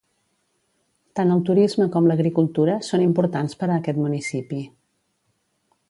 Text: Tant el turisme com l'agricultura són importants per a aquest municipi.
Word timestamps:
Tant 1.19 1.33
el 1.35 1.43
turisme 1.49 1.87
com 1.97 2.07
l'agricultura 2.11 2.79
són 2.89 3.05
importants 3.05 3.61
per 3.61 3.71
a 3.71 3.77
aquest 3.79 4.01
municipi. 4.07 4.67